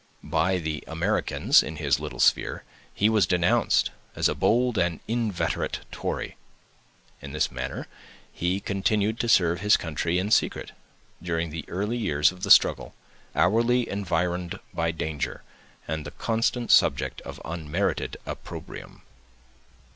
By 0.23 0.57
the 0.57 0.83
Americans, 0.87 1.61
in 1.61 1.75
his 1.75 1.99
little 1.99 2.19
sphere, 2.19 2.63
he 2.91 3.07
was 3.07 3.27
denounced 3.27 3.91
as 4.15 4.27
a 4.27 4.33
bold 4.33 4.79
and 4.79 4.99
inveterate 5.07 5.81
Tory. 5.91 6.37
In 7.21 7.33
this 7.33 7.51
manner 7.51 7.85
he 8.33 8.59
continued 8.59 9.19
to 9.19 9.29
serve 9.29 9.59
his 9.61 9.77
country 9.77 10.17
in 10.17 10.31
secret 10.31 10.71
during 11.21 11.51
the 11.51 11.65
early 11.69 11.99
years 11.99 12.31
of 12.31 12.41
the 12.41 12.49
struggle, 12.49 12.95
hourly 13.35 13.87
environed 13.87 14.59
by 14.73 14.89
danger, 14.89 15.43
and 15.87 16.03
the 16.03 16.09
constant 16.09 16.71
subject 16.71 17.21
of 17.21 17.39
unmerited 17.45 18.17
opprobrium. 18.25 19.03